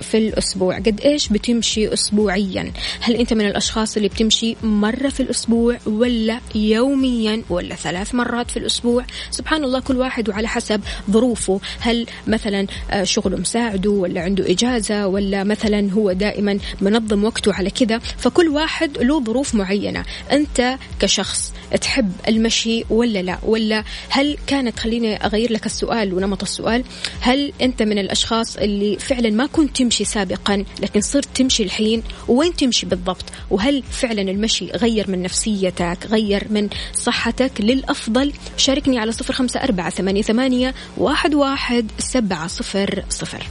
[0.00, 0.76] في الأسبوع.
[0.78, 7.42] قد إيش بتمشي أسبوعيا؟ هل أنت من الأشخاص اللي بتمشي مرة في الأسبوع ولا يوميا
[7.50, 11.60] ولا ثلاث مرات في الأسبوع؟ سبحان الله كل واحد وعلى حسب ظروفه.
[11.80, 17.70] هل مثلا آه، شغله مساعده ولا عنده إجازة ولا مثلا هو دائما منظم وقته على
[17.70, 20.04] كذا؟ فكل واحد له ظروف معينة.
[20.32, 26.84] أنت كشخص تحب المشي ولا لا؟ ولا هل كانت خليني أغير لك السؤال ونمط السؤال
[27.20, 32.56] هل أنت من الأشخاص اللي فعلا ما كنت تمشي سابقا لكن صرت تمشي الحين؟ وين
[32.56, 39.32] تمشي بالضبط؟ وهل فعلا المشي غير من نفسيتك غير من صحتك؟ للأفضل شاركني على صفر
[39.32, 43.46] خمسة أربعة ثمانية, ثمانية واحد, واحد سبعة صفر صفر.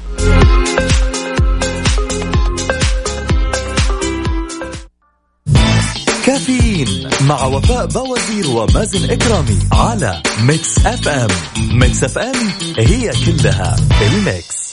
[6.29, 12.35] كافيين مع وفاء بوازير ومازن إكرامي على Mix FM Mix FM
[12.77, 14.69] هي كلها ال mix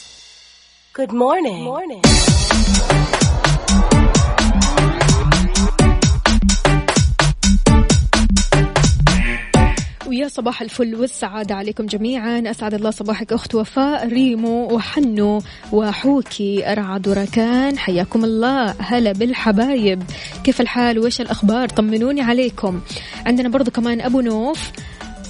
[0.98, 1.60] Good morning.
[1.60, 2.55] Good morning.
[10.06, 12.42] ويا صباح الفل والسعادة عليكم جميعا.
[12.46, 15.42] أسعد الله صباحك أخت وفاء ريمو وحنو
[15.72, 17.78] وحوكي رعد وركان.
[17.78, 18.74] حياكم الله.
[18.78, 20.02] هلا بالحبايب.
[20.44, 22.80] كيف الحال؟ وإيش الأخبار؟ طمنوني عليكم.
[23.26, 24.70] عندنا برضو كمان أبو نوف.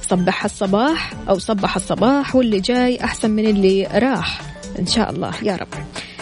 [0.08, 4.40] صبح الصباح أو صبح الصباح واللي جاي أحسن من اللي راح.
[4.78, 5.32] إن شاء الله.
[5.42, 5.68] يا رب.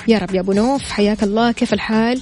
[0.09, 1.53] يا رب يا أبو نوف حياك الله.
[1.53, 2.21] كيف الحال؟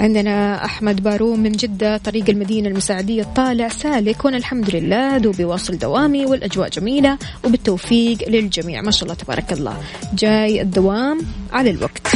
[0.00, 5.78] عندنا أحمد باروم من جدة طريق المدينة المساعدية الطالع سالك وأنا الحمد لله دوبي واصل
[5.78, 8.82] دوامي والأجواء جميلة وبالتوفيق للجميع.
[8.82, 9.76] ما شاء الله تبارك الله.
[10.14, 11.20] جاي الدوام
[11.52, 12.06] على الوقت.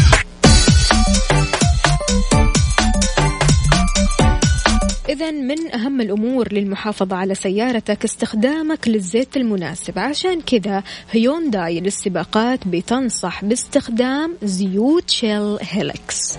[5.08, 9.98] إذا من أهم الأمور للمحافظة على سيارتك استخدامك للزيت المناسب.
[9.98, 16.38] عشان كذا هيونداي للسباقات بتنصح باستخدام زيوت شيل هيلكس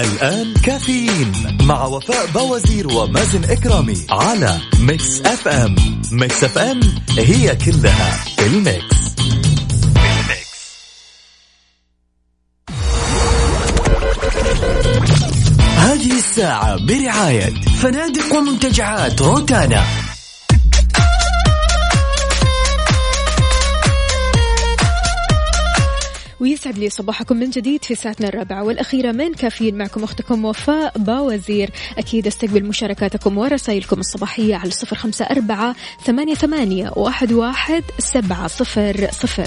[0.00, 1.32] الآن كافيين
[1.62, 5.74] مع وفاء بوازير ومازن إكرامي على Mix FM
[6.12, 6.80] Mix FM
[7.18, 8.96] هي كلها ال mix.
[15.76, 19.84] هذه الساعة برعاية فنادق ومنتجعات روتانا.
[26.40, 29.12] ويسعد لي صباحكم من جديد في ساعتنا الرابعة والأخيرة.
[29.12, 31.70] من كافيين معكم أختكم وفاء باوزير.
[31.98, 39.08] أكيد أستقبل مشاركاتكم ورسائلكم الصباحية على صفر خمسة أربعة ثمانية, ثمانية واحد, واحد سبعة صفر
[39.12, 39.46] صفر.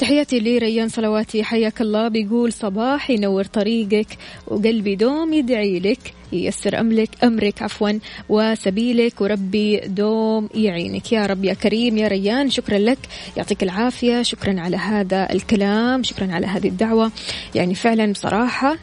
[0.00, 1.44] تحياتي لريان صلواتي.
[1.44, 2.08] حياك الله.
[2.08, 4.06] بيقول صباح ينور طريقك
[4.46, 7.98] وقلبي دوم يدعي لك ييسر أملك أمرك عفوا
[8.28, 11.12] وسبيلك وربي دوم يعينك.
[11.12, 12.98] يا رب يا كريم يا ريان شكرا لك.
[13.36, 14.22] يعطيك العافية.
[14.22, 16.02] شكرا على هذا الكلام.
[16.02, 17.12] شكرا على هذه الدعوة.
[17.54, 18.76] يعني فعلا بصراحة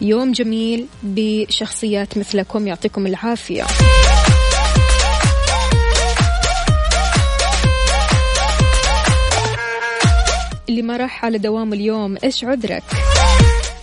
[0.00, 2.66] يوم جميل بشخصيات مثلكم.
[2.66, 3.64] يعطيكم العافية.
[10.68, 12.82] اللي ما راح على دوام اليوم إيش عذرك؟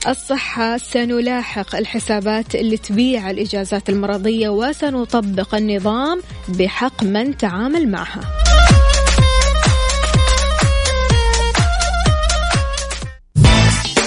[0.07, 8.21] الصحة سنلاحق الحسابات اللي تبيع الإجازات المرضية وسنطبق النظام بحق من تعامل معها.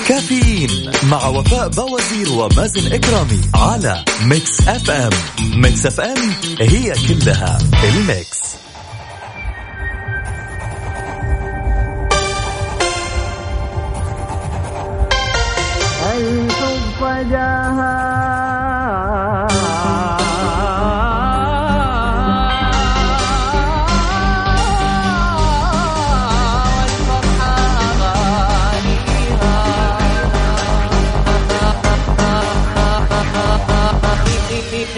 [0.09, 5.11] كافيين مع وفاء بوازير ومازن إكرامي على Mix FM
[5.55, 8.68] Mix FM هي كلها الميكس.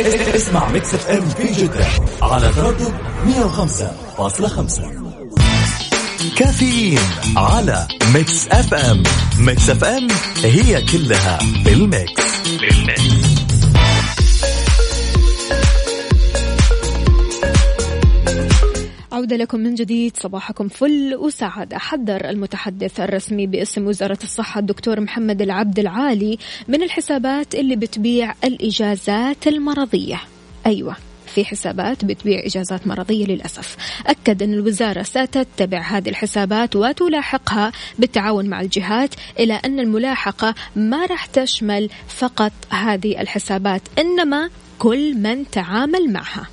[0.00, 1.86] اسمع Mix FM في جدة
[2.22, 2.94] على تردد
[3.26, 4.80] 105.5
[6.36, 6.98] كافيين
[7.36, 9.02] على Mix FM
[9.38, 10.08] Mix FM
[10.44, 12.22] هي كلها بال mix.
[12.60, 13.35] بال mix.
[19.16, 20.16] عودة لكم من جديد.
[20.16, 21.78] صباحكم فل وسعادة.
[21.78, 26.38] حذر المتحدث الرسمي باسم وزارة الصحة الدكتور محمد العبد العالي
[26.68, 30.20] من الحسابات اللي بتبيع الإجازات المرضية.
[30.66, 30.96] أيوة
[31.26, 33.76] في حسابات بتبيع إجازات مرضية للأسف.
[34.06, 41.26] أكد أن الوزارة ستتبع هذه الحسابات وتلاحقها بالتعاون مع الجهات إلى أن الملاحقة ما راح
[41.26, 46.46] تشمل فقط هذه الحسابات إنما كل من تعامل معها.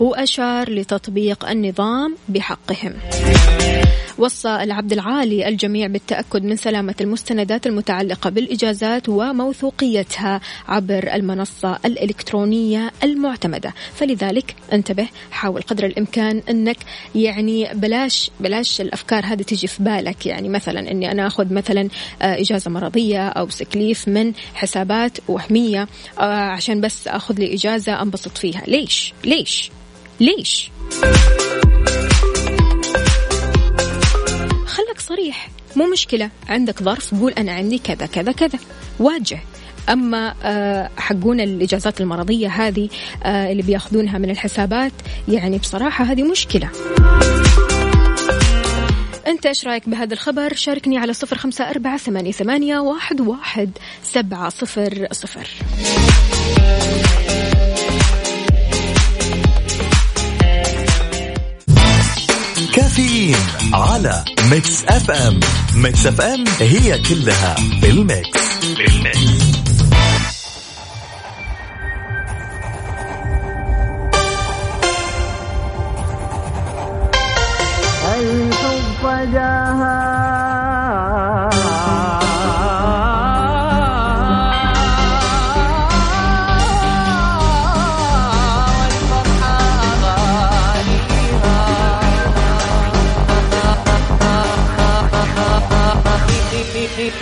[0.00, 2.94] وأشار لتطبيق النظام بحقهم.
[4.18, 13.74] وصى العبد العالي الجميع بالتأكد من سلامة المستندات المتعلقة بالإجازات وموثوقيتها عبر المنصة الإلكترونية المعتمدة.
[13.94, 16.76] فلذلك انتبه حاول قدر الإمكان أنك
[17.14, 20.26] يعني بلاش بلاش الأفكار هذه تيجي في بالك.
[20.26, 21.88] يعني مثلا أني أنا أخذ مثلا
[22.22, 25.88] آه، إجازة مرضية أو سكليف من حسابات وهمية
[26.18, 28.62] آه، عشان بس أخذ لي إجازة أنبسط فيها.
[28.66, 29.70] ليش؟ ليش؟
[30.20, 30.70] ليش؟
[35.08, 35.48] صريح.
[35.76, 36.30] مو مشكلة.
[36.48, 38.58] عندك ظرف قول أنا عندي كذا كذا كذا.
[38.98, 39.38] واجه.
[39.88, 42.88] أما آه، حقون الإجازات المرضية هذه
[43.22, 44.92] آه، اللي بيأخذونها من الحسابات
[45.28, 46.70] يعني بصراحة هذه مشكلة.
[49.26, 53.70] أنت إيش رأيك بهذا الخبر؟ شاركني على صفر خمسة أربعة ثمانية, ثمانية واحد, واحد
[54.02, 55.48] سبعة صفر صفر.
[62.98, 63.36] كافيين
[63.74, 65.40] على Mix FM
[65.74, 68.38] Mix FM هي كلها بال mix
[68.76, 69.18] بال mix
[78.14, 79.06] الحب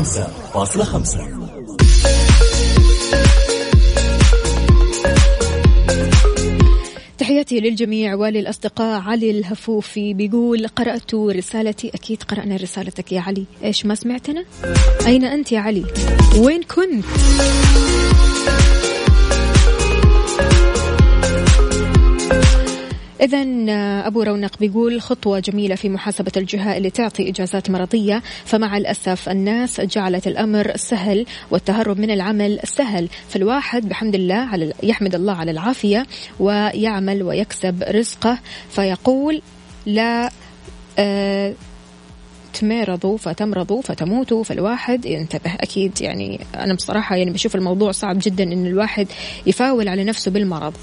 [0.00, 1.18] 105.5
[7.18, 11.88] تحياتي للجميع وللأصدقاء علي الهفوفي بيقول قرأت رسالتي.
[11.94, 13.44] أكيد قرأنا رسالتك يا علي.
[13.64, 14.44] إيش ما سمعتنا؟
[15.06, 15.84] أين أنت يا علي؟
[16.38, 17.04] وين كنت؟
[23.20, 23.44] إذا
[24.06, 29.80] أبو رونق بيقول خطوة جميلة في محاسبة الجهة اللي تعطي إجازات مرضية فمع الأسف الناس
[29.80, 33.08] جعلت الأمر سهل والتهرب من العمل سهل.
[33.28, 36.06] فالواحد بحمد الله على يحمد الله على العافية
[36.40, 38.38] ويعمل ويكسب رزقه.
[38.70, 39.42] فيقول
[39.86, 40.30] لا
[40.98, 41.54] آه
[42.52, 44.44] تمرضوا فتمرضوا فتموتوا.
[44.44, 45.54] فالواحد ينتبه.
[45.60, 49.06] أكيد يعني أنا بصراحة يعني بشوف الموضوع صعب جدا إن الواحد
[49.46, 50.74] يفاول على نفسه بالمرض.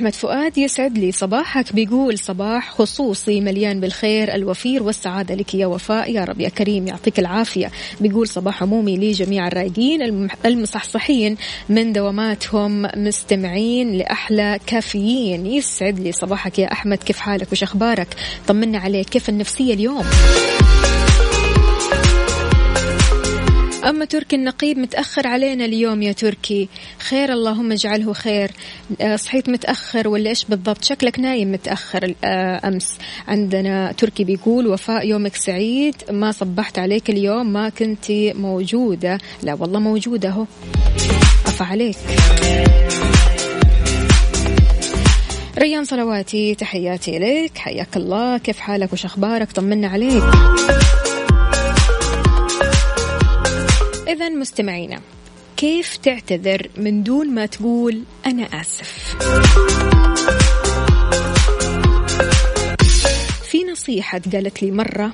[0.00, 6.10] أحمد فؤاد يسعد لي صباحك بيقول صباح خصوصي مليان بالخير الوفير والسعادة لك يا وفاء
[6.12, 7.70] يا رب يا كريم يعطيك العافية.
[8.00, 11.36] بيقول صباح عمومي لجميع الرايقين المصحصحين
[11.68, 15.46] من دواماتهم مستمعين لأحلى كافيين.
[15.46, 18.08] يسعد لي صباحك يا أحمد كيف حالك وش أخبارك؟
[18.48, 20.04] طمنا عليك كيف النفسية اليوم؟
[23.84, 26.68] أما تركي النقيب متأخر علينا اليوم يا تركي.
[26.98, 28.50] خير اللهم اجعله خير.
[29.00, 32.94] آه، صحيت متأخر ولا إيش بالضبط؟ شكلك نايم متأخر آه، أمس.
[33.28, 35.94] عندنا تركي بيقول وفاء يومك سعيد.
[36.10, 39.18] ما صبحت عليك اليوم ما كنت موجودة.
[39.42, 40.46] لا والله موجودة أهو.
[41.46, 41.96] أفا عليك.
[45.58, 47.58] ريان صلواتي تحياتي لك.
[47.58, 48.38] حياك الله.
[48.38, 50.24] كيف حالك وش أخبارك؟ طمنا عليك.
[54.10, 55.00] إذا مستمعينا
[55.56, 59.16] كيف تعتذر من دون ما تقول أنا آسف؟
[63.42, 65.12] في نصيحة قالت لي مرة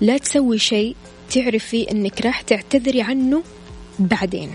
[0.00, 0.96] لا تسوي شيء
[1.30, 3.42] تعرفي أنك راح تعتذري عنه
[3.98, 4.50] بعدين.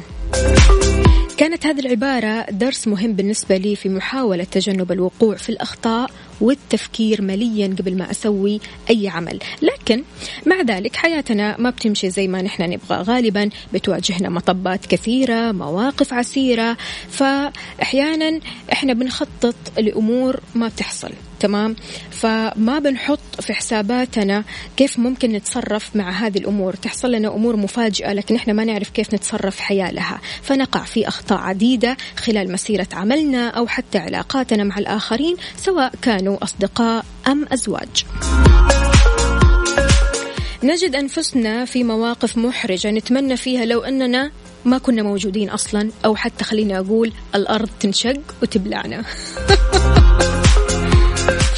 [1.38, 6.12] كانت هذه العبارة درس مهم بالنسبة لي في محاولة تجنب الوقوع في الأخطاء
[6.42, 9.40] والتفكير مليا قبل ما أسوي أي عمل.
[9.62, 10.04] لكن
[10.46, 13.02] مع ذلك حياتنا ما بتمشي زي ما نحن نبغى.
[13.02, 16.78] غالبا بتواجهنا مطبات كثيرة مواقف عسيرة.
[17.10, 18.40] فأحيانا
[18.74, 21.12] إحنا بنخطط لأمور ما بتحصل.
[21.42, 21.76] تمام؟
[22.12, 24.44] فما بنحط في حساباتنا
[24.78, 26.74] كيف ممكن نتصرف مع هذه الأمور.
[26.74, 31.98] تحصل لنا أمور مفاجئة لكن إحنا ما نعرف كيف نتصرف حيالها فنقع في أخطاء عديدة
[32.18, 38.06] خلال مسيرة عملنا أو حتى علاقاتنا مع الآخرين سواء كانوا أصدقاء أم أزواج.
[40.64, 44.32] نجد أنفسنا في مواقف محرجة نتمنى فيها لو أننا
[44.66, 49.04] ما كنا موجودين أصلا أو حتى خليني أقول الأرض تنشق وتبلعنا.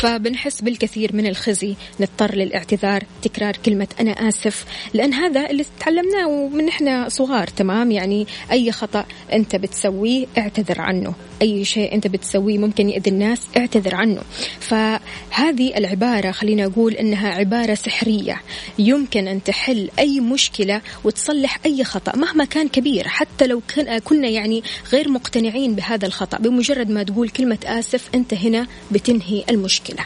[0.04, 4.66] فبنحس بالكثير من الخزي نضطر للاعتذار تكرار كلمة أنا آسف.
[4.94, 11.14] لأن هذا اللي تعلمناه من إحنا صغار تمام؟ يعني أي خطأ أنت بتسويه اعتذر عنه.
[11.44, 14.22] أي شيء أنت بتسويه ممكن يأذي الناس اعتذر عنه.
[14.60, 18.42] فهذه العبارة خلينا أقول إنها عبارة سحرية.
[18.80, 24.28] يمكن أن تحل أي مشكلة وتصلح أي خطأ مهما كان كبير حتى لو كن- كنا
[24.28, 26.38] يعني غير مقتنعين بهذا الخطأ.
[26.38, 30.06] بمجرد ما تقول كلمة آسف أنت هنا بتنهي المشكلة.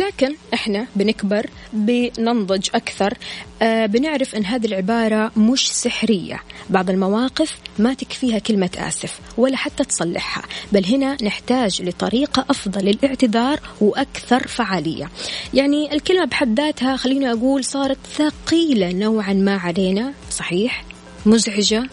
[0.00, 3.14] لكن إحنا بنكبر بننضج أكثر
[3.62, 6.40] آه بنعرف إن هذه العبارة مش سحرية.
[6.70, 10.42] بعض المواقف ما تكفيها كلمة آسف ولا حتى تصلحها
[10.72, 15.08] بل هنا نحتاج لطريقة أفضل للاعتذار وأكثر فعالية.
[15.54, 20.89] يعني الكلمة بحد ذاتها خليني أقول صارت ثقيلة نوعا ما علينا صحيح؟
[21.26, 21.86] مزعجة؟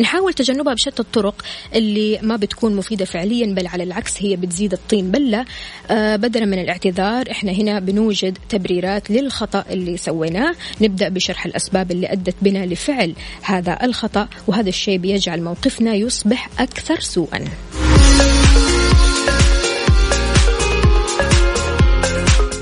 [0.00, 5.10] نحاول تجنبها بشتى الطرق اللي ما بتكون مفيدة فعليا بل على العكس هي بتزيد الطين.
[5.10, 5.44] بلة
[5.90, 10.54] آه بدلا من الاعتذار إحنا هنا بنوجد تبريرات للخطأ اللي سويناه.
[10.80, 17.00] نبدأ بشرح الأسباب اللي أدت بنا لفعل هذا الخطأ وهذا الشيء بيجعل موقفنا يصبح أكثر
[17.00, 17.44] سوءا.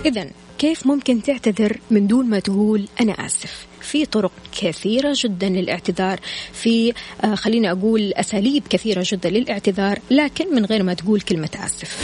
[0.07, 0.27] إذا
[0.59, 6.21] كيف ممكن تعتذر من دون ما تقول أنا آسف؟ في طرق كثيرة جدا للاعتذار
[6.53, 6.93] في
[7.25, 11.99] آه خليني أقول أساليب كثيرة جدا للاعتذار لكن من غير ما تقول كلمة آسف.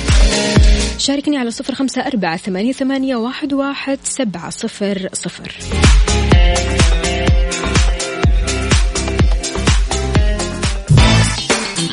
[0.99, 5.57] شاركني على صفر خمسة أربعة ثمانية, ثمانية واحد, واحد سبعة صفر صفر.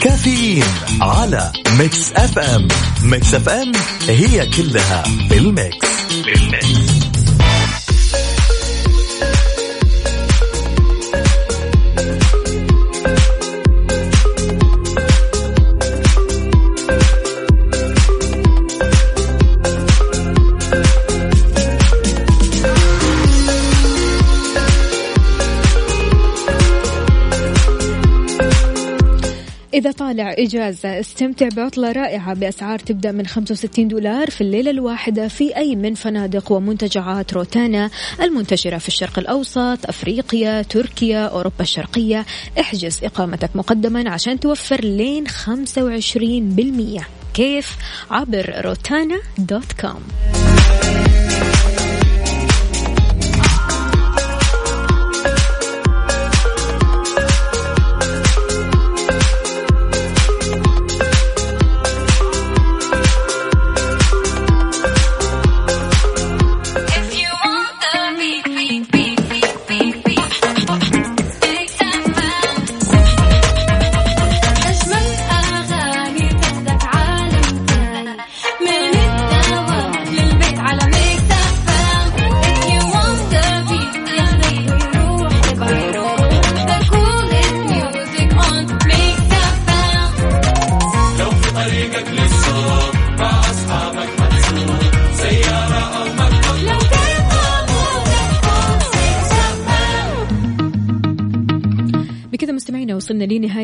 [0.04, 0.64] كافيين
[1.02, 2.68] على ميكس أف أم.
[3.04, 3.72] ميكس أف أم
[4.08, 5.88] هي كلها بالميكس.
[6.26, 7.11] بالميكس.
[29.80, 35.76] طالع إجازة استمتع بعطلة رائعة بأسعار تبدأ من 65 دولار في الليلة الواحدة في أي
[35.76, 37.89] من فنادق ومنتجعات روتانا
[38.22, 42.26] المنتشرة في الشرق الأوسط أفريقيا تركيا أوروبا الشرقية.
[42.59, 47.03] احجز إقامتك مقدما عشان توفر لين 25%
[47.34, 47.78] كيف؟
[48.11, 50.01] عبر روتانا دوت كوم.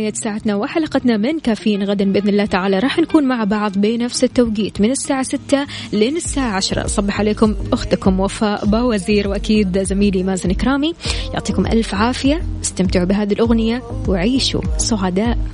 [0.07, 2.79] لنهاية ساعتنا وحلقتنا من كافيين غدا بإذن الله تعالى.
[2.79, 8.19] راح نكون مع بعض بنفس التوقيت من الساعة 6 لين الساعة 10 صبح عليكم أختكم
[8.19, 10.93] وفاء باوزير وأكيد زميلي مازن كرامي
[11.33, 12.41] يعطيكم ألف عافية.
[12.63, 15.37] استمتعوا بهذه الأغنية وعيشوا سعداء.